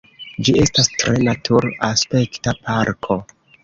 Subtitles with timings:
[0.47, 3.25] Ĝi estas tre natur-aspekta parko.